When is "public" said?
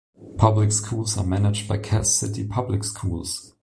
0.35-0.71, 2.47-2.83